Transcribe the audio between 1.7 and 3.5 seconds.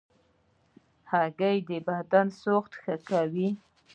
بدن سوخت ښه کوي.